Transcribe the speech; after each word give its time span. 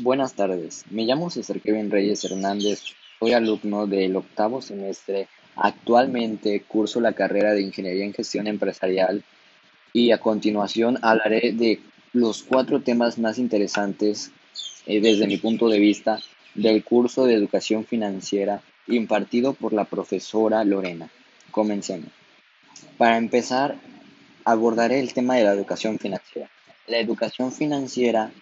Buenas 0.00 0.32
tardes, 0.32 0.84
me 0.90 1.04
llamo 1.04 1.28
César 1.28 1.60
Kevin 1.60 1.90
Reyes 1.90 2.24
Hernández, 2.24 2.82
soy 3.18 3.34
alumno 3.34 3.86
del 3.86 4.16
octavo 4.16 4.62
semestre, 4.62 5.28
actualmente 5.54 6.62
curso 6.62 6.98
la 6.98 7.12
carrera 7.12 7.52
de 7.52 7.60
Ingeniería 7.60 8.06
en 8.06 8.14
Gestión 8.14 8.46
Empresarial 8.46 9.22
y 9.92 10.10
a 10.12 10.18
continuación 10.18 10.98
hablaré 11.02 11.52
de 11.52 11.80
los 12.14 12.42
cuatro 12.42 12.80
temas 12.80 13.18
más 13.18 13.38
interesantes 13.38 14.32
eh, 14.86 15.02
desde 15.02 15.26
mi 15.26 15.36
punto 15.36 15.68
de 15.68 15.78
vista 15.78 16.20
del 16.54 16.82
curso 16.84 17.26
de 17.26 17.34
Educación 17.34 17.84
Financiera 17.84 18.62
impartido 18.86 19.52
por 19.52 19.74
la 19.74 19.84
profesora 19.84 20.64
Lorena. 20.64 21.10
Comencemos. 21.50 22.08
Para 22.96 23.18
empezar, 23.18 23.76
abordaré 24.44 25.00
el 25.00 25.12
tema 25.12 25.36
de 25.36 25.44
la 25.44 25.52
educación 25.52 25.98
financiera. 25.98 26.50
La 26.86 26.98
educación 26.98 27.52
financiera 27.52 28.32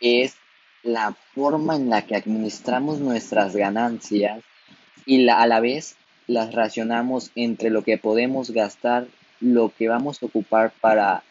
es 0.00 0.36
la 0.84 1.16
forma 1.34 1.76
en 1.76 1.90
la 1.90 2.02
que 2.02 2.14
administramos 2.14 3.00
nuestras 3.00 3.56
ganancias 3.56 4.42
y 5.06 5.28
a 5.28 5.46
la 5.46 5.60
vez 5.60 5.96
las 6.26 6.54
racionamos 6.54 7.30
entre 7.34 7.70
lo 7.70 7.82
que 7.82 7.98
podemos 7.98 8.50
gastar, 8.50 9.06
lo 9.40 9.72
que 9.76 9.88
vamos 9.88 10.22
a 10.22 10.26
ocupar 10.26 10.72
para 10.80 11.22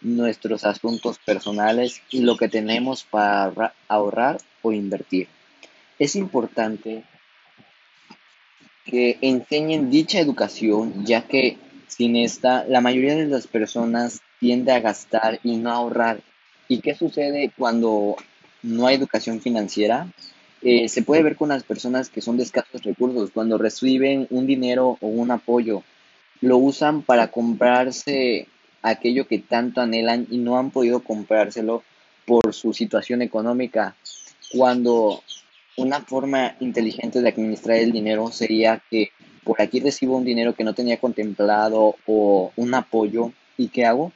nuestros 0.00 0.64
asuntos 0.64 1.18
personales 1.18 2.02
y 2.10 2.20
lo 2.20 2.36
que 2.36 2.48
tenemos 2.48 3.04
para 3.04 3.74
ahorrar 3.88 4.38
o 4.62 4.72
invertir. 4.72 5.28
Es 5.98 6.16
importante 6.16 7.04
que 8.84 9.18
enseñen 9.20 9.90
dicha 9.90 10.20
educación, 10.20 11.04
ya 11.04 11.22
que 11.22 11.58
sin 11.88 12.16
esta, 12.16 12.64
la 12.64 12.80
mayoría 12.80 13.16
de 13.16 13.26
las 13.26 13.46
personas 13.46 14.20
tiende 14.38 14.72
a 14.72 14.80
gastar 14.80 15.40
y 15.42 15.56
no 15.56 15.70
ahorrar. 15.70 16.20
¿Y 16.68 16.80
qué 16.80 16.94
sucede 16.94 17.52
cuando 17.56 18.16
no 18.66 18.86
hay 18.86 18.96
educación 18.96 19.40
financiera, 19.40 20.08
eh, 20.62 20.88
se 20.88 21.02
puede 21.02 21.22
ver 21.22 21.36
con 21.36 21.48
las 21.50 21.62
personas 21.62 22.10
que 22.10 22.20
son 22.20 22.36
de 22.36 22.42
escasos 22.42 22.82
recursos, 22.82 23.30
cuando 23.32 23.58
reciben 23.58 24.26
un 24.30 24.46
dinero 24.46 24.98
o 25.00 25.06
un 25.06 25.30
apoyo, 25.30 25.82
lo 26.40 26.58
usan 26.58 27.02
para 27.02 27.28
comprarse 27.28 28.48
aquello 28.82 29.26
que 29.26 29.38
tanto 29.38 29.80
anhelan 29.80 30.26
y 30.30 30.38
no 30.38 30.58
han 30.58 30.70
podido 30.70 31.00
comprárselo 31.00 31.82
por 32.26 32.52
su 32.52 32.72
situación 32.72 33.22
económica, 33.22 33.94
cuando 34.52 35.22
una 35.76 36.00
forma 36.00 36.56
inteligente 36.60 37.20
de 37.20 37.28
administrar 37.28 37.78
el 37.78 37.92
dinero 37.92 38.30
sería 38.32 38.82
que 38.90 39.10
por 39.44 39.60
aquí 39.62 39.78
recibo 39.78 40.16
un 40.16 40.24
dinero 40.24 40.54
que 40.54 40.64
no 40.64 40.74
tenía 40.74 40.98
contemplado 40.98 41.96
o 42.06 42.52
un 42.56 42.74
apoyo, 42.74 43.32
¿y 43.56 43.68
qué 43.68 43.84
hago? 43.84 44.12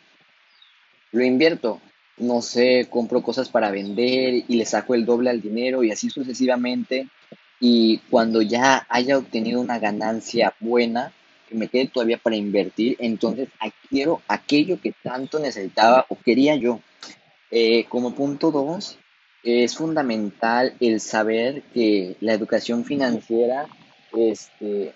Lo 1.12 1.22
invierto 1.22 1.80
no 2.20 2.42
sé, 2.42 2.86
compro 2.90 3.22
cosas 3.22 3.48
para 3.48 3.70
vender 3.70 4.44
y 4.46 4.56
le 4.56 4.66
saco 4.66 4.94
el 4.94 5.04
doble 5.04 5.30
al 5.30 5.40
dinero 5.40 5.82
y 5.82 5.90
así 5.90 6.10
sucesivamente. 6.10 7.08
Y 7.58 7.98
cuando 8.10 8.42
ya 8.42 8.86
haya 8.88 9.18
obtenido 9.18 9.60
una 9.60 9.78
ganancia 9.78 10.54
buena, 10.60 11.12
que 11.48 11.54
me 11.56 11.68
quede 11.68 11.88
todavía 11.88 12.18
para 12.18 12.36
invertir, 12.36 12.96
entonces 13.00 13.48
adquiero 13.58 14.22
aquello 14.28 14.80
que 14.80 14.94
tanto 15.02 15.38
necesitaba 15.38 16.06
o 16.08 16.16
quería 16.16 16.54
yo. 16.56 16.80
Eh, 17.50 17.84
como 17.88 18.14
punto 18.14 18.50
dos, 18.52 18.98
es 19.42 19.76
fundamental 19.76 20.74
el 20.80 21.00
saber 21.00 21.62
que 21.74 22.16
la 22.20 22.34
educación 22.34 22.84
financiera 22.84 23.66
este, 24.12 24.94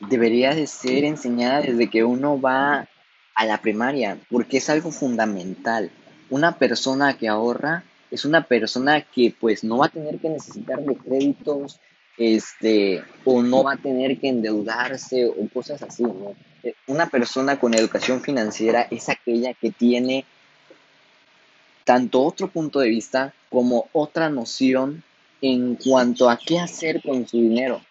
debería 0.00 0.54
de 0.54 0.66
ser 0.66 1.04
enseñada 1.04 1.62
desde 1.62 1.90
que 1.90 2.04
uno 2.04 2.40
va 2.40 2.88
a 3.34 3.44
la 3.46 3.60
primaria, 3.60 4.18
porque 4.30 4.58
es 4.58 4.70
algo 4.70 4.92
fundamental 4.92 5.90
una 6.30 6.58
persona 6.58 7.16
que 7.16 7.28
ahorra 7.28 7.84
es 8.10 8.24
una 8.24 8.44
persona 8.44 9.02
que 9.02 9.34
pues 9.38 9.64
no 9.64 9.78
va 9.78 9.86
a 9.86 9.90
tener 9.90 10.18
que 10.18 10.28
necesitar 10.28 10.80
de 10.80 10.96
créditos, 10.96 11.80
este, 12.16 13.02
o 13.24 13.42
no 13.42 13.64
va 13.64 13.72
a 13.72 13.76
tener 13.76 14.18
que 14.20 14.28
endeudarse 14.28 15.26
o 15.26 15.48
cosas 15.52 15.82
así, 15.82 16.04
eh, 16.62 16.74
Una 16.86 17.08
persona 17.08 17.58
con 17.58 17.74
educación 17.74 18.22
financiera 18.22 18.86
es 18.90 19.08
aquella 19.08 19.52
que 19.54 19.72
tiene 19.72 20.24
tanto 21.84 22.22
otro 22.22 22.48
punto 22.48 22.78
de 22.80 22.88
vista 22.88 23.34
como 23.50 23.88
otra 23.92 24.30
noción 24.30 25.02
en 25.42 25.74
cuanto 25.74 26.30
a 26.30 26.38
qué 26.38 26.58
hacer 26.58 27.02
con 27.02 27.26
su 27.26 27.38
dinero. 27.38 27.82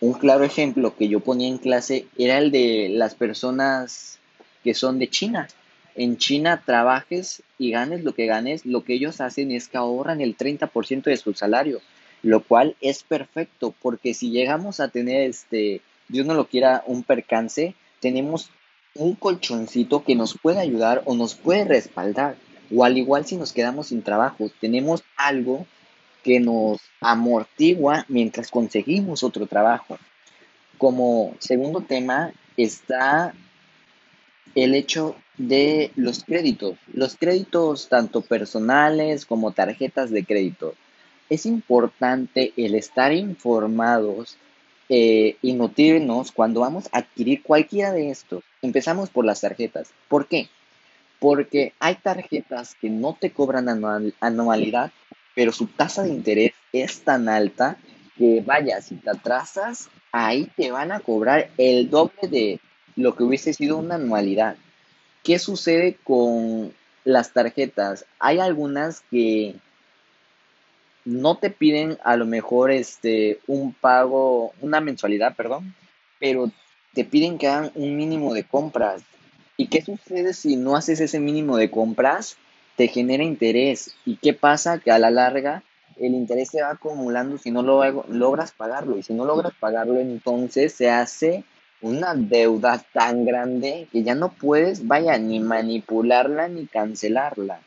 Un 0.00 0.14
claro 0.14 0.44
ejemplo 0.44 0.96
que 0.96 1.08
yo 1.08 1.20
ponía 1.20 1.48
en 1.48 1.58
clase 1.58 2.06
era 2.16 2.38
el 2.38 2.50
de 2.50 2.88
las 2.90 3.14
personas 3.14 4.18
que 4.64 4.74
son 4.74 4.98
de 4.98 5.08
China 5.08 5.48
en 5.98 6.16
China 6.16 6.62
trabajes 6.64 7.42
y 7.58 7.72
ganes 7.72 8.04
lo 8.04 8.14
que 8.14 8.26
ganes, 8.26 8.64
lo 8.64 8.84
que 8.84 8.94
ellos 8.94 9.20
hacen 9.20 9.50
es 9.50 9.66
que 9.66 9.78
ahorran 9.78 10.20
el 10.20 10.36
30% 10.36 11.02
de 11.02 11.16
su 11.16 11.34
salario, 11.34 11.80
lo 12.22 12.40
cual 12.40 12.76
es 12.80 13.02
perfecto, 13.02 13.74
porque 13.82 14.14
si 14.14 14.30
llegamos 14.30 14.78
a 14.78 14.88
tener, 14.88 15.28
este, 15.28 15.80
Dios 16.08 16.24
no 16.24 16.34
lo 16.34 16.46
quiera, 16.46 16.84
un 16.86 17.02
percance, 17.02 17.74
tenemos 17.98 18.50
un 18.94 19.16
colchoncito 19.16 20.04
que 20.04 20.14
nos 20.14 20.38
puede 20.38 20.60
ayudar 20.60 21.02
o 21.04 21.16
nos 21.16 21.34
puede 21.34 21.64
respaldar, 21.64 22.36
o 22.72 22.84
al 22.84 22.96
igual 22.96 23.26
si 23.26 23.36
nos 23.36 23.52
quedamos 23.52 23.88
sin 23.88 24.02
trabajo, 24.02 24.50
tenemos 24.60 25.02
algo 25.16 25.66
que 26.22 26.38
nos 26.38 26.78
amortigua 27.00 28.04
mientras 28.08 28.52
conseguimos 28.52 29.24
otro 29.24 29.48
trabajo. 29.48 29.98
Como 30.76 31.34
segundo 31.40 31.80
tema 31.80 32.32
está 32.56 33.34
el 34.54 34.74
hecho 34.74 35.16
de 35.36 35.92
los 35.96 36.24
créditos, 36.24 36.76
los 36.92 37.16
créditos 37.16 37.88
tanto 37.88 38.22
personales 38.22 39.24
como 39.24 39.52
tarjetas 39.52 40.10
de 40.10 40.24
crédito. 40.24 40.74
Es 41.30 41.46
importante 41.46 42.52
el 42.56 42.74
estar 42.74 43.12
informados 43.12 44.36
eh, 44.88 45.36
y 45.42 45.52
nutrirnos 45.52 46.32
cuando 46.32 46.60
vamos 46.60 46.88
a 46.92 46.98
adquirir 46.98 47.42
cualquiera 47.42 47.92
de 47.92 48.10
estos. 48.10 48.42
Empezamos 48.62 49.10
por 49.10 49.24
las 49.24 49.42
tarjetas. 49.42 49.90
¿Por 50.08 50.26
qué? 50.26 50.48
Porque 51.20 51.74
hay 51.78 51.96
tarjetas 51.96 52.74
que 52.80 52.88
no 52.88 53.16
te 53.18 53.30
cobran 53.30 53.68
anualidad, 54.20 54.90
pero 55.34 55.52
su 55.52 55.66
tasa 55.66 56.02
de 56.02 56.10
interés 56.10 56.52
es 56.72 57.02
tan 57.02 57.28
alta 57.28 57.76
que 58.16 58.42
vaya, 58.44 58.80
si 58.80 58.96
te 58.96 59.10
atrasas, 59.10 59.88
ahí 60.10 60.50
te 60.56 60.72
van 60.72 60.90
a 60.90 61.00
cobrar 61.00 61.50
el 61.58 61.90
doble 61.90 62.28
de 62.28 62.60
lo 62.98 63.14
que 63.14 63.22
hubiese 63.22 63.54
sido 63.54 63.78
una 63.78 63.94
anualidad. 63.94 64.56
¿Qué 65.22 65.38
sucede 65.38 65.96
con 66.02 66.72
las 67.04 67.32
tarjetas? 67.32 68.04
Hay 68.18 68.40
algunas 68.40 69.02
que 69.10 69.54
no 71.04 71.38
te 71.38 71.50
piden 71.50 71.96
a 72.02 72.16
lo 72.16 72.26
mejor 72.26 72.72
este 72.72 73.38
un 73.46 73.72
pago, 73.72 74.52
una 74.60 74.80
mensualidad, 74.80 75.36
perdón, 75.36 75.74
pero 76.18 76.50
te 76.92 77.04
piden 77.04 77.38
que 77.38 77.46
hagan 77.46 77.70
un 77.76 77.96
mínimo 77.96 78.34
de 78.34 78.42
compras. 78.42 79.02
¿Y 79.56 79.68
qué 79.68 79.80
sucede 79.80 80.34
si 80.34 80.56
no 80.56 80.74
haces 80.74 80.98
ese 80.98 81.20
mínimo 81.20 81.56
de 81.56 81.70
compras? 81.70 82.36
Te 82.76 82.88
genera 82.88 83.22
interés. 83.22 83.94
¿Y 84.04 84.16
qué 84.16 84.34
pasa? 84.34 84.78
Que 84.80 84.90
a 84.90 84.98
la 84.98 85.10
larga 85.10 85.62
el 85.98 86.14
interés 86.14 86.50
se 86.50 86.62
va 86.62 86.70
acumulando 86.70 87.38
si 87.38 87.52
no 87.52 87.62
lo 87.62 87.80
logras 88.08 88.50
pagarlo. 88.50 88.98
Y 88.98 89.04
si 89.04 89.14
no 89.14 89.24
logras 89.24 89.52
pagarlo, 89.58 90.00
entonces 90.00 90.72
se 90.72 90.90
hace 90.90 91.44
una 91.80 92.14
deuda 92.14 92.84
tan 92.92 93.24
grande 93.24 93.88
que 93.92 94.02
ya 94.02 94.14
no 94.14 94.30
puedes, 94.30 94.86
vaya, 94.86 95.18
ni 95.18 95.40
manipularla 95.40 96.48
ni 96.48 96.66
cancelarla. 96.66 97.60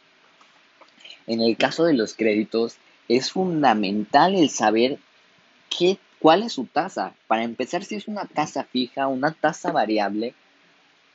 En 1.28 1.42
el 1.42 1.56
caso 1.58 1.86
de 1.86 1.94
los 1.94 2.14
créditos, 2.14 2.78
es 3.08 3.32
fundamental 3.32 4.36
el 4.36 4.50
saber 4.50 5.00
qué, 5.70 5.98
cuál 6.20 6.44
es 6.44 6.54
su 6.54 6.66
tasa. 6.66 7.14
Para 7.28 7.44
empezar, 7.44 7.84
si 7.84 7.96
es 7.96 8.08
una 8.08 8.26
tasa 8.26 8.64
fija, 8.64 9.08
una 9.08 9.32
tasa 9.32 9.72
variable 9.72 10.34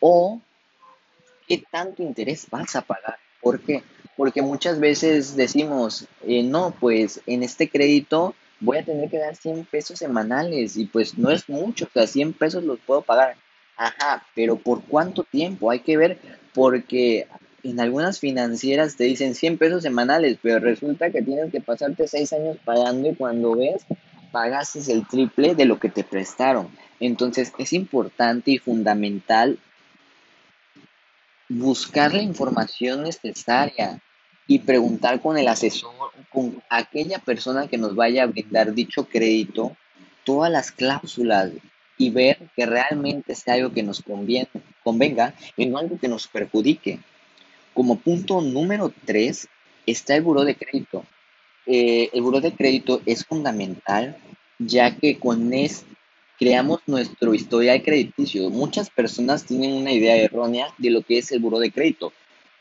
o 0.01 0.41
qué 1.47 1.63
tanto 1.71 2.03
interés 2.03 2.49
vas 2.51 2.77
a 2.77 2.83
pagar. 2.83 3.19
¿Por 3.41 3.61
qué? 3.61 3.83
Porque 4.17 4.43
muchas 4.43 4.81
veces 4.81 5.37
decimos, 5.37 6.07
eh, 6.27 6.43
no, 6.43 6.75
pues 6.79 7.21
en 7.27 7.43
este 7.43 7.69
crédito 7.69 8.35
voy 8.61 8.79
a 8.79 8.85
tener 8.85 9.11
que 9.11 9.19
dar 9.19 9.37
100 9.37 9.65
pesos 9.67 9.99
semanales 9.99 10.77
y 10.77 10.87
pues 10.87 11.17
no 11.19 11.31
es 11.31 11.49
mucho, 11.49 11.87
o 11.87 11.91
sea, 11.93 12.07
100 12.07 12.33
pesos 12.33 12.65
los 12.65 12.79
puedo 12.81 13.03
pagar. 13.03 13.37
Ajá, 13.77 14.25
pero 14.35 14.57
¿por 14.57 14.83
cuánto 14.85 15.23
tiempo? 15.25 15.71
Hay 15.71 15.81
que 15.81 15.97
ver 15.97 16.19
porque 16.55 17.27
en 17.63 17.81
algunas 17.81 18.21
financieras 18.21 18.97
te 18.97 19.05
dicen 19.05 19.35
100 19.35 19.59
pesos 19.59 19.83
semanales, 19.83 20.39
pero 20.41 20.61
resulta 20.61 21.11
que 21.11 21.23
tienes 21.23 21.53
que 21.53 21.61
pasarte 21.61 22.09
6 22.09 22.33
años 22.33 22.57
pagando 22.65 23.11
y 23.11 23.15
cuando 23.15 23.57
ves, 23.57 23.85
pagaste 24.33 24.81
el 24.93 25.07
triple 25.07 25.55
de 25.55 25.67
lo 25.67 25.79
que 25.79 25.89
te 25.89 26.05
prestaron. 26.05 26.69
Entonces 27.01 27.53
es 27.59 27.73
importante 27.73 28.53
y 28.53 28.59
fundamental 28.59 29.59
buscar 31.49 32.15
la 32.15 32.23
información 32.23 33.03
necesaria, 33.03 34.01
y 34.47 34.61
preguntar 34.61 35.21
con 35.21 35.39
el 35.39 35.49
asesor, 35.49 36.11
con 36.31 36.63
aquella 36.71 37.19
persona 37.19 37.67
que 37.69 37.79
nos 37.79 37.95
vaya 37.95 38.23
a 38.23 38.27
brindar 38.27 38.75
dicho 38.75 39.05
crédito, 39.09 39.77
todas 40.25 40.51
las 40.51 40.71
cláusulas 40.73 41.53
y 41.99 42.11
ver 42.11 42.39
que 42.55 42.67
realmente 42.67 43.35
sea 43.35 43.55
algo 43.55 43.73
que 43.73 43.83
nos 43.83 44.03
conviene, 44.03 44.49
convenga 44.85 45.35
y 45.57 45.67
no 45.67 45.79
algo 45.79 45.99
que 45.99 46.09
nos 46.09 46.29
perjudique. 46.29 47.01
Como 47.75 47.99
punto 47.99 48.41
número 48.41 48.93
tres 49.05 49.49
está 49.87 50.15
el 50.17 50.23
buró 50.23 50.45
de 50.45 50.57
crédito. 50.57 51.05
eh, 51.67 52.11
el 52.13 52.23
buro 52.23 52.41
de 52.41 52.53
crédito 52.53 53.03
es 53.07 53.25
fundamental, 53.25 54.17
ya 54.59 54.97
que 54.97 55.19
con 55.19 55.53
esto 55.53 55.87
creamos 56.39 56.81
nuestro 56.87 57.35
historial 57.35 57.83
crediticio. 57.83 58.51
Muchas 58.51 58.91
personas 58.91 59.45
tienen 59.45 59.73
una 59.73 59.93
idea 59.93 60.17
errónea 60.17 60.69
de 60.79 60.91
lo 60.91 61.03
que 61.03 61.19
es 61.19 61.33
el 61.33 61.41
buro 61.41 61.59
de 61.59 61.71
crédito. 61.73 62.13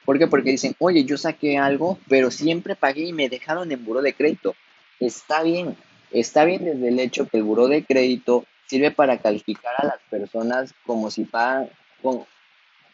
¿Por 0.05 0.19
qué? 0.19 0.27
Porque 0.27 0.51
dicen, 0.51 0.75
oye, 0.79 1.03
yo 1.03 1.17
saqué 1.17 1.57
algo, 1.57 1.97
pero 2.07 2.29
siempre 2.31 2.75
pagué 2.75 3.07
y 3.07 3.13
me 3.13 3.27
dejaron 3.27 3.71
en 3.71 3.83
buro 3.83 4.01
de 4.01 4.13
crédito. 4.13 4.55
Está 4.99 5.41
bien, 5.43 5.75
está 6.11 6.45
bien 6.45 6.63
desde 6.63 6.87
el 6.87 6.99
hecho 6.99 7.27
que 7.27 7.37
el 7.37 7.43
buro 7.43 7.67
de 7.67 7.83
crédito 7.83 8.45
sirve 8.67 8.91
para 8.91 9.17
calificar 9.17 9.73
a 9.77 9.85
las 9.85 9.99
personas 10.09 10.73
como 10.85 11.09
si, 11.11 11.23
pagan, 11.23 11.69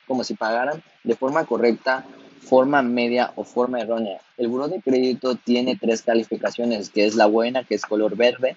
como 0.07 0.23
si 0.23 0.33
pagaran 0.35 0.81
de 1.03 1.15
forma 1.15 1.45
correcta, 1.45 2.05
forma 2.41 2.81
media 2.81 3.31
o 3.35 3.43
forma 3.43 3.81
errónea. 3.81 4.21
El 4.37 4.47
buro 4.47 4.67
de 4.67 4.81
crédito 4.81 5.35
tiene 5.35 5.77
tres 5.79 6.01
calificaciones, 6.01 6.89
que 6.89 7.05
es 7.05 7.15
la 7.15 7.25
buena, 7.25 7.63
que 7.63 7.75
es 7.75 7.85
color 7.85 8.15
verde, 8.15 8.55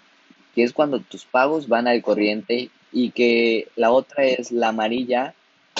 que 0.55 0.62
es 0.62 0.73
cuando 0.73 1.01
tus 1.01 1.25
pagos 1.25 1.69
van 1.69 1.89
al 1.89 2.03
corriente 2.03 2.71
y 2.93 3.11
que 3.11 3.69
la 3.77 3.91
otra 3.91 4.25
es 4.25 4.53
la 4.53 4.69
amarilla, 4.69 5.35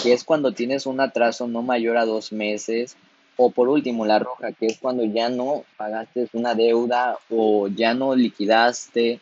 que 0.05 0.13
es 0.13 0.23
cuando 0.23 0.53
tienes 0.53 0.85
un 0.85 1.01
atraso 1.01 1.49
no 1.49 1.63
mayor 1.63 1.97
a 1.97 2.05
dos 2.05 2.31
meses, 2.31 2.95
o 3.39 3.51
por 3.51 3.71
último 3.71 4.05
la 4.05 4.19
roja, 4.19 4.53
que 4.53 4.67
es 4.67 4.77
cuando 4.77 5.03
ya 5.03 5.31
no 5.31 5.65
pagaste 5.79 6.29
una 6.35 6.55
deuda 6.55 7.17
o 7.31 7.69
ya 7.69 7.95
no 7.95 8.15
liquidaste. 8.15 9.19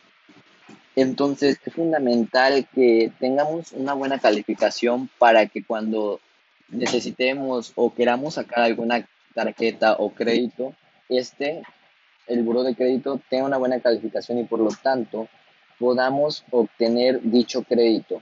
Entonces 0.97 1.57
es 1.65 1.73
fundamental 1.73 2.67
que 2.75 3.13
tengamos 3.17 3.71
una 3.71 3.93
buena 3.93 4.19
calificación 4.19 5.09
para 5.17 5.45
que 5.47 5.63
cuando 5.63 6.19
necesitemos 6.67 7.71
o 7.75 7.93
queramos 7.93 8.33
sacar 8.33 8.59
alguna 8.59 9.07
tarjeta 9.33 9.95
o 9.97 10.09
crédito, 10.09 10.75
este, 11.07 11.63
el 12.27 12.43
buro 12.43 12.63
de 12.63 12.75
crédito 12.75 13.21
tenga 13.29 13.45
una 13.45 13.57
buena 13.57 13.79
calificación 13.79 14.37
y 14.37 14.43
por 14.43 14.59
lo 14.59 14.69
tanto 14.83 15.29
podamos 15.79 16.43
obtener 16.51 17.21
dicho 17.21 17.63
crédito. 17.63 18.21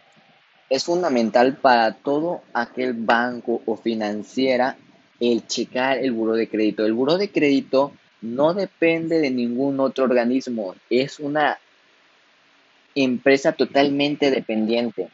Es 0.71 0.85
fundamental 0.85 1.57
para 1.57 1.91
todo 1.95 2.44
aquel 2.53 2.94
banco 2.94 3.62
o 3.65 3.75
financiera 3.75 4.77
el 5.19 5.45
checar 5.45 5.97
el 5.97 6.13
buro 6.13 6.35
de 6.35 6.47
crédito. 6.47 6.85
El 6.85 6.94
buro 6.94 7.18
de 7.18 7.29
crédito 7.29 7.91
no 8.21 8.53
depende 8.53 9.19
de 9.19 9.31
ningún 9.31 9.81
otro 9.81 10.06
organismo, 10.06 10.73
es 10.89 11.19
una 11.19 11.59
empresa 12.95 13.51
totalmente 13.51 14.31
dependiente. 14.31 15.09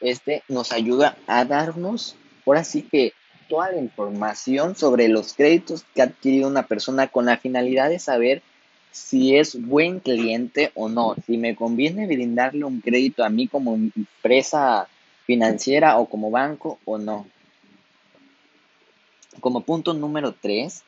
Este 0.00 0.42
nos 0.48 0.72
ayuda 0.72 1.18
a 1.26 1.44
darnos, 1.44 2.16
por 2.42 2.56
así 2.56 2.80
que, 2.80 3.12
toda 3.46 3.72
la 3.72 3.78
información 3.80 4.74
sobre 4.74 5.08
los 5.08 5.34
créditos 5.34 5.84
que 5.94 6.00
ha 6.00 6.06
adquirido 6.06 6.48
una 6.48 6.66
persona 6.66 7.08
con 7.08 7.26
la 7.26 7.36
finalidad 7.36 7.90
de 7.90 7.98
saber 7.98 8.40
si 8.90 9.36
es 9.36 9.60
buen 9.60 10.00
cliente 10.00 10.72
o 10.74 10.88
no, 10.88 11.14
si 11.26 11.36
me 11.36 11.54
conviene 11.54 12.06
brindarle 12.06 12.64
un 12.64 12.80
crédito 12.80 13.22
a 13.22 13.28
mí 13.28 13.46
como 13.46 13.74
empresa 13.74 14.88
financiera 15.26 15.98
o 15.98 16.06
como 16.06 16.30
banco 16.30 16.78
o 16.84 16.98
no. 16.98 17.26
Como 19.40 19.62
punto 19.62 19.94
número 19.94 20.32
3, 20.32 20.82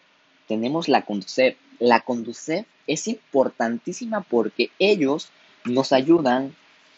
tenemos 0.46 0.88
la 0.88 1.02
Conducef. 1.02 1.56
La 1.78 2.00
Conducef 2.00 2.66
es 2.86 3.08
importantísima 3.08 4.22
porque 4.22 4.70
ellos 4.78 5.30
nos 5.64 5.92
ayudan 5.92 6.54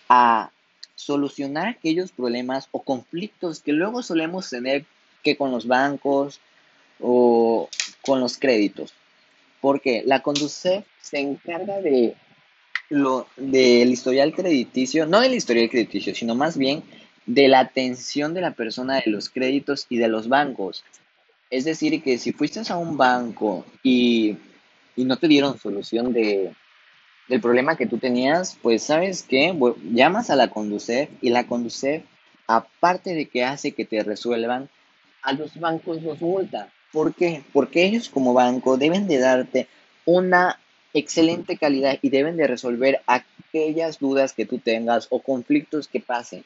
a 0.08 0.50
solucionar 0.94 1.68
aquellos 1.68 2.12
problemas 2.12 2.68
o 2.72 2.82
conflictos 2.82 3.60
que 3.60 3.72
luego 3.72 4.02
solemos 4.02 4.50
tener 4.50 4.84
que 5.22 5.36
con 5.36 5.50
los 5.50 5.66
bancos 5.66 6.40
o 7.00 7.68
con 8.02 8.20
los 8.20 8.36
créditos. 8.36 8.92
Porque 9.60 10.02
la 10.04 10.22
Conducef 10.22 10.84
se 11.00 11.18
encarga 11.18 11.80
de 11.80 12.14
lo 12.90 13.26
del 13.36 13.90
historial 13.90 14.34
crediticio, 14.34 15.06
no 15.06 15.20
del 15.20 15.34
historial 15.34 15.68
crediticio, 15.68 16.14
sino 16.14 16.34
más 16.34 16.56
bien 16.56 16.82
de 17.28 17.46
la 17.46 17.60
atención 17.60 18.32
de 18.32 18.40
la 18.40 18.52
persona 18.52 18.96
de 18.96 19.10
los 19.10 19.28
créditos 19.28 19.86
y 19.90 19.98
de 19.98 20.08
los 20.08 20.28
bancos. 20.28 20.82
Es 21.50 21.64
decir, 21.64 22.02
que 22.02 22.16
si 22.16 22.32
fuiste 22.32 22.60
a 22.68 22.76
un 22.76 22.96
banco 22.96 23.66
y, 23.82 24.38
y 24.96 25.04
no 25.04 25.18
te 25.18 25.28
dieron 25.28 25.58
solución 25.58 26.14
de, 26.14 26.54
del 27.28 27.40
problema 27.40 27.76
que 27.76 27.86
tú 27.86 27.98
tenías, 27.98 28.58
pues 28.62 28.82
sabes 28.82 29.22
qué, 29.22 29.54
llamas 29.92 30.30
a 30.30 30.36
la 30.36 30.48
Conducef 30.48 31.10
y 31.20 31.28
la 31.28 31.46
Conducef, 31.46 32.02
aparte 32.46 33.14
de 33.14 33.26
que 33.26 33.44
hace 33.44 33.72
que 33.72 33.84
te 33.84 34.02
resuelvan, 34.02 34.70
a 35.20 35.32
los 35.34 35.60
bancos 35.60 36.02
los 36.02 36.22
multa. 36.22 36.72
¿Por 36.92 37.14
qué? 37.14 37.42
Porque 37.52 37.84
ellos 37.84 38.08
como 38.08 38.32
banco 38.32 38.78
deben 38.78 39.06
de 39.06 39.18
darte 39.18 39.68
una 40.06 40.58
excelente 40.94 41.58
calidad 41.58 41.98
y 42.00 42.08
deben 42.08 42.38
de 42.38 42.46
resolver 42.46 43.02
aquellas 43.06 43.98
dudas 43.98 44.32
que 44.32 44.46
tú 44.46 44.58
tengas 44.58 45.08
o 45.10 45.20
conflictos 45.20 45.88
que 45.88 46.00
pasen. 46.00 46.42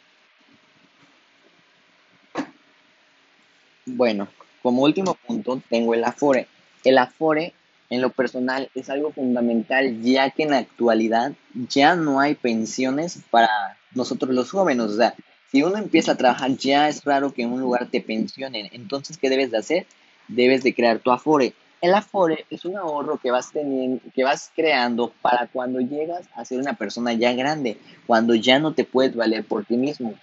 Bueno, 3.94 4.28
como 4.62 4.82
último 4.82 5.14
punto 5.14 5.60
tengo 5.68 5.92
el 5.92 6.04
Afore. 6.04 6.46
El 6.82 6.96
Afore 6.96 7.52
en 7.90 8.00
lo 8.00 8.08
personal 8.08 8.70
es 8.74 8.88
algo 8.88 9.12
fundamental 9.12 10.00
ya 10.00 10.30
que 10.30 10.44
en 10.44 10.50
la 10.50 10.58
actualidad 10.58 11.32
ya 11.68 11.94
no 11.94 12.20
hay 12.20 12.34
pensiones 12.34 13.20
para 13.30 13.50
nosotros 13.94 14.34
los 14.34 14.50
jóvenes. 14.50 14.86
O 14.86 14.96
sea, 14.96 15.14
si 15.50 15.62
uno 15.62 15.76
empieza 15.76 16.12
a 16.12 16.16
trabajar 16.16 16.56
ya 16.56 16.88
es 16.88 17.04
raro 17.04 17.34
que 17.34 17.42
en 17.42 17.52
un 17.52 17.60
lugar 17.60 17.90
te 17.90 18.00
pensionen. 18.00 18.70
Entonces, 18.72 19.18
¿qué 19.18 19.28
debes 19.28 19.50
de 19.50 19.58
hacer? 19.58 19.86
Debes 20.26 20.62
de 20.62 20.74
crear 20.74 21.00
tu 21.00 21.10
Afore. 21.10 21.52
El 21.82 21.92
Afore 21.92 22.46
es 22.48 22.64
un 22.64 22.76
ahorro 22.76 23.18
que 23.18 23.30
vas, 23.30 23.52
teniendo, 23.52 24.00
que 24.14 24.24
vas 24.24 24.50
creando 24.56 25.12
para 25.20 25.48
cuando 25.48 25.80
llegas 25.80 26.26
a 26.34 26.46
ser 26.46 26.60
una 26.60 26.74
persona 26.74 27.12
ya 27.12 27.34
grande, 27.34 27.76
cuando 28.06 28.34
ya 28.34 28.58
no 28.58 28.72
te 28.72 28.84
puedes 28.84 29.14
valer 29.14 29.44
por 29.44 29.66
ti 29.66 29.76
mismo. 29.76 30.14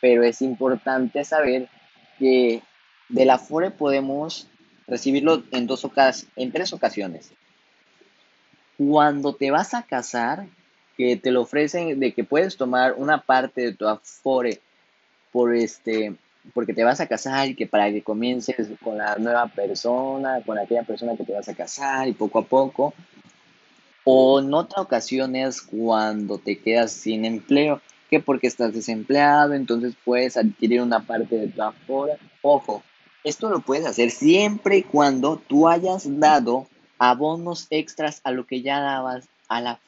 Pero 0.00 0.24
es 0.24 0.42
importante 0.42 1.22
saber 1.22 1.68
que 2.18 2.62
del 3.12 3.30
Afore 3.30 3.70
podemos 3.70 4.48
recibirlo 4.88 5.44
en, 5.52 5.66
dos 5.66 5.86
en 6.36 6.50
tres 6.50 6.72
ocasiones. 6.72 7.30
Cuando 8.76 9.34
te 9.34 9.50
vas 9.50 9.74
a 9.74 9.82
casar, 9.82 10.46
que 10.96 11.16
te 11.16 11.30
lo 11.30 11.42
ofrecen 11.42 12.00
de 12.00 12.12
que 12.12 12.24
puedes 12.24 12.56
tomar 12.56 12.94
una 12.96 13.20
parte 13.20 13.60
de 13.60 13.72
tu 13.74 13.86
Afore 13.86 14.60
por 15.30 15.54
este 15.54 16.14
porque 16.54 16.74
te 16.74 16.82
vas 16.82 17.00
a 17.00 17.06
casar 17.06 17.48
y 17.48 17.54
que 17.54 17.68
para 17.68 17.92
que 17.92 18.02
comiences 18.02 18.68
con 18.82 18.98
la 18.98 19.14
nueva 19.14 19.46
persona, 19.46 20.40
con 20.44 20.58
aquella 20.58 20.82
persona 20.82 21.16
que 21.16 21.24
te 21.24 21.32
vas 21.32 21.48
a 21.48 21.54
casar 21.54 22.08
y 22.08 22.12
poco 22.12 22.40
a 22.40 22.44
poco. 22.44 22.94
O 24.02 24.40
en 24.40 24.52
otras 24.52 24.84
ocasiones 24.84 25.62
cuando 25.62 26.38
te 26.38 26.58
quedas 26.58 26.90
sin 26.90 27.24
empleo, 27.24 27.80
que 28.10 28.18
porque 28.18 28.48
estás 28.48 28.74
desempleado, 28.74 29.54
entonces 29.54 29.94
puedes 30.04 30.36
adquirir 30.36 30.82
una 30.82 31.00
parte 31.00 31.36
de 31.36 31.46
tu 31.46 31.62
afora. 31.62 32.16
Ojo, 32.42 32.82
esto 33.24 33.48
lo 33.48 33.60
puedes 33.60 33.86
hacer 33.86 34.10
siempre 34.10 34.78
y 34.78 34.82
cuando 34.82 35.36
tú 35.36 35.68
hayas 35.68 36.18
dado 36.18 36.66
abonos 36.98 37.66
extras 37.70 38.20
a 38.24 38.30
lo 38.30 38.46
que 38.46 38.62
ya 38.62 38.80
dabas 38.80 39.28
a 39.48 39.60
la. 39.60 39.78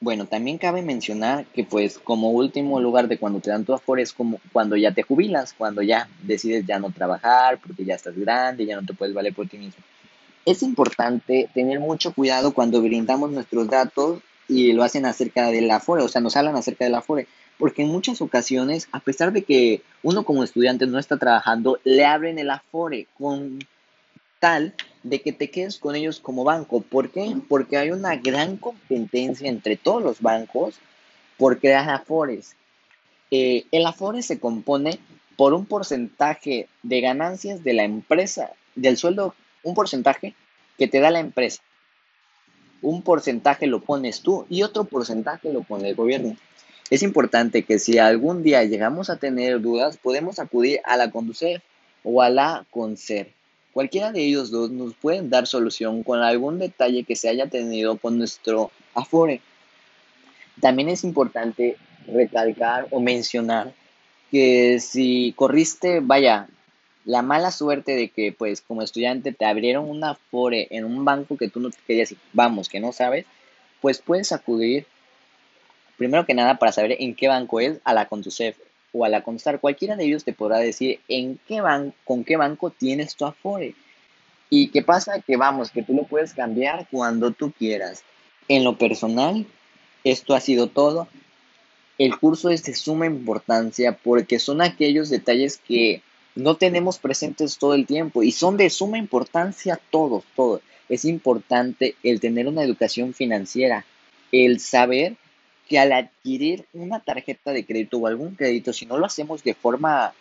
Bueno, 0.00 0.26
también 0.26 0.58
cabe 0.58 0.82
mencionar 0.82 1.46
que 1.46 1.62
pues 1.62 1.98
como 1.98 2.32
último 2.32 2.80
lugar 2.80 3.06
de 3.06 3.18
cuando 3.18 3.38
te 3.38 3.50
dan 3.50 3.64
tu 3.64 3.72
Afore 3.72 4.02
es 4.02 4.12
como 4.12 4.40
cuando 4.52 4.76
ya 4.76 4.92
te 4.92 5.02
jubilas, 5.02 5.54
cuando 5.56 5.80
ya 5.80 6.08
decides 6.22 6.66
ya 6.66 6.80
no 6.80 6.90
trabajar 6.90 7.58
porque 7.58 7.84
ya 7.84 7.94
estás 7.94 8.16
grande, 8.18 8.66
ya 8.66 8.74
no 8.74 8.84
te 8.84 8.94
puedes 8.94 9.14
valer 9.14 9.32
por 9.32 9.48
ti 9.48 9.58
mismo. 9.58 9.84
Es 10.44 10.62
importante 10.64 11.48
tener 11.54 11.78
mucho 11.78 12.12
cuidado 12.12 12.52
cuando 12.52 12.82
brindamos 12.82 13.30
nuestros 13.30 13.68
datos 13.68 14.20
y 14.48 14.72
lo 14.72 14.82
hacen 14.82 15.06
acerca 15.06 15.46
del 15.46 15.70
Afore, 15.70 16.02
o 16.02 16.08
sea, 16.08 16.20
nos 16.20 16.36
hablan 16.36 16.56
acerca 16.56 16.84
del 16.84 16.96
Afore, 16.96 17.28
porque 17.62 17.82
en 17.82 17.90
muchas 17.90 18.20
ocasiones, 18.20 18.88
a 18.90 18.98
pesar 18.98 19.32
de 19.32 19.44
que 19.44 19.82
uno 20.02 20.24
como 20.24 20.42
estudiante 20.42 20.84
no 20.88 20.98
está 20.98 21.16
trabajando, 21.16 21.78
le 21.84 22.04
abren 22.04 22.40
el 22.40 22.50
Afore 22.50 23.06
con 23.16 23.60
tal 24.40 24.74
de 25.04 25.22
que 25.22 25.32
te 25.32 25.48
quedes 25.48 25.78
con 25.78 25.94
ellos 25.94 26.18
como 26.18 26.42
banco. 26.42 26.80
¿Por 26.80 27.12
qué? 27.12 27.36
Porque 27.48 27.76
hay 27.76 27.92
una 27.92 28.16
gran 28.16 28.56
competencia 28.56 29.48
entre 29.48 29.76
todos 29.76 30.02
los 30.02 30.20
bancos 30.20 30.74
por 31.36 31.60
crear 31.60 31.88
afores. 31.88 32.56
Eh, 33.30 33.64
el 33.70 33.86
afore 33.86 34.22
se 34.22 34.40
compone 34.40 34.98
por 35.36 35.54
un 35.54 35.64
porcentaje 35.64 36.68
de 36.82 37.00
ganancias 37.00 37.62
de 37.62 37.74
la 37.74 37.84
empresa, 37.84 38.50
del 38.74 38.96
sueldo, 38.96 39.36
un 39.62 39.74
porcentaje 39.74 40.34
que 40.78 40.88
te 40.88 40.98
da 40.98 41.12
la 41.12 41.20
empresa. 41.20 41.62
Un 42.80 43.02
porcentaje 43.02 43.68
lo 43.68 43.82
pones 43.82 44.22
tú 44.22 44.46
y 44.50 44.64
otro 44.64 44.82
porcentaje 44.82 45.52
lo 45.52 45.62
pone 45.62 45.90
el 45.90 45.94
gobierno. 45.94 46.36
Es 46.90 47.02
importante 47.02 47.62
que 47.62 47.78
si 47.78 47.98
algún 47.98 48.42
día 48.42 48.64
llegamos 48.64 49.10
a 49.10 49.16
tener 49.16 49.60
dudas, 49.60 49.96
podemos 49.96 50.38
acudir 50.38 50.80
a 50.84 50.96
la 50.96 51.10
Conducef 51.10 51.62
o 52.04 52.22
a 52.22 52.28
la 52.28 52.66
Concer 52.70 53.32
Cualquiera 53.72 54.12
de 54.12 54.22
ellos 54.22 54.50
dos 54.50 54.70
nos 54.70 54.94
pueden 54.94 55.30
dar 55.30 55.46
solución 55.46 56.02
con 56.02 56.20
algún 56.20 56.58
detalle 56.58 57.04
que 57.04 57.16
se 57.16 57.30
haya 57.30 57.46
tenido 57.46 57.96
con 57.96 58.18
nuestro 58.18 58.70
Afore. 58.94 59.40
También 60.60 60.90
es 60.90 61.04
importante 61.04 61.78
recalcar 62.06 62.86
o 62.90 63.00
mencionar 63.00 63.72
que 64.30 64.78
si 64.78 65.32
corriste, 65.36 66.00
vaya, 66.00 66.48
la 67.06 67.22
mala 67.22 67.50
suerte 67.50 67.96
de 67.96 68.08
que, 68.08 68.32
pues, 68.32 68.60
como 68.60 68.82
estudiante 68.82 69.32
te 69.32 69.46
abrieron 69.46 69.88
una 69.88 70.10
Afore 70.10 70.68
en 70.70 70.84
un 70.84 71.04
banco 71.06 71.38
que 71.38 71.48
tú 71.48 71.58
no 71.58 71.70
querías, 71.86 72.14
vamos, 72.34 72.68
que 72.68 72.78
no 72.78 72.92
sabes, 72.92 73.24
pues 73.80 74.02
puedes 74.02 74.32
acudir, 74.32 74.86
primero 76.02 76.26
que 76.26 76.34
nada, 76.34 76.58
para 76.58 76.72
saber 76.72 76.96
en 76.98 77.14
qué 77.14 77.28
banco 77.28 77.60
es, 77.60 77.78
a 77.84 77.94
la 77.94 78.08
Conducef 78.08 78.56
o 78.92 79.04
a 79.04 79.08
la 79.08 79.22
Constar. 79.22 79.60
Cualquiera 79.60 79.94
de 79.94 80.04
ellos 80.04 80.24
te 80.24 80.32
podrá 80.32 80.58
decir 80.58 80.98
en 81.06 81.38
qué 81.46 81.60
ban 81.60 81.94
con 82.04 82.24
qué 82.24 82.36
banco 82.36 82.70
tienes 82.70 83.14
tu 83.14 83.24
Afore. 83.24 83.76
¿Y 84.50 84.68
qué 84.68 84.82
pasa? 84.82 85.20
Que 85.20 85.36
vamos, 85.36 85.70
que 85.70 85.84
tú 85.84 85.94
lo 85.94 86.02
puedes 86.02 86.34
cambiar 86.34 86.88
cuando 86.90 87.30
tú 87.30 87.52
quieras. 87.52 88.02
En 88.48 88.64
lo 88.64 88.76
personal, 88.76 89.46
esto 90.02 90.34
ha 90.34 90.40
sido 90.40 90.66
todo. 90.66 91.06
El 91.98 92.18
curso 92.18 92.50
es 92.50 92.64
de 92.64 92.74
suma 92.74 93.06
importancia 93.06 93.96
porque 94.02 94.40
son 94.40 94.60
aquellos 94.60 95.08
detalles 95.08 95.56
que 95.56 96.02
no 96.34 96.56
tenemos 96.56 96.98
presentes 96.98 97.58
todo 97.58 97.74
el 97.74 97.86
tiempo 97.86 98.24
y 98.24 98.32
son 98.32 98.56
de 98.56 98.70
suma 98.70 98.98
importancia 98.98 99.78
todos, 99.90 100.24
todos. 100.34 100.62
Es 100.88 101.04
importante 101.04 101.94
el 102.02 102.18
tener 102.18 102.48
una 102.48 102.64
educación 102.64 103.14
financiera, 103.14 103.86
el 104.32 104.58
saber 104.58 105.16
que 105.72 105.78
al 105.78 105.92
adquirir 105.92 106.66
una 106.74 107.00
tarjeta 107.00 107.50
de 107.50 107.64
crédito 107.64 107.96
o 107.96 108.06
algún 108.06 108.34
crédito, 108.34 108.74
si 108.74 108.84
no 108.84 108.98
lo 108.98 109.06
hacemos 109.06 109.42
de 109.42 109.54
forma 109.54 110.12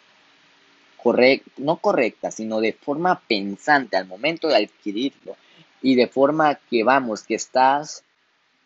correcta, 0.96 1.52
no 1.58 1.76
correcta, 1.76 2.32
sino 2.32 2.62
de 2.62 2.72
forma 2.72 3.20
pensante 3.20 3.98
al 3.98 4.08
momento 4.08 4.48
de 4.48 4.56
adquirirlo 4.56 5.36
y 5.82 5.96
de 5.96 6.08
forma 6.08 6.56
que 6.70 6.86
vamos, 6.86 7.24
que 7.24 7.36
estás 7.36 8.06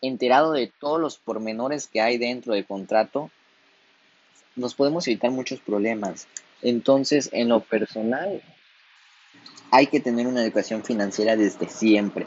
enterado 0.03 0.51
de 0.51 0.71
todos 0.79 1.01
los 1.01 1.17
pormenores 1.17 1.87
que 1.87 2.01
hay 2.01 2.19
dentro 2.19 2.53
del 2.53 2.67
contrato, 2.67 3.31
nos 4.55 4.75
podemos 4.75 5.07
evitar 5.07 5.31
muchos 5.31 5.59
problemas. 5.61 6.27
Entonces, 6.61 7.31
en 7.33 7.49
lo 7.49 7.61
personal, 7.61 8.43
hay 9.71 9.87
que 9.87 9.99
tener 9.99 10.27
una 10.27 10.43
educación 10.43 10.83
financiera 10.83 11.35
desde 11.35 11.67
siempre. 11.67 12.25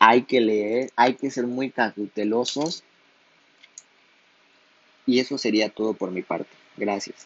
Hay 0.00 0.22
que 0.22 0.40
leer, 0.40 0.90
hay 0.96 1.14
que 1.14 1.30
ser 1.30 1.46
muy 1.46 1.70
cautelosos. 1.70 2.82
Y 5.06 5.20
eso 5.20 5.38
sería 5.38 5.68
todo 5.68 5.94
por 5.94 6.10
mi 6.10 6.22
parte. 6.22 6.50
Gracias. 6.76 7.14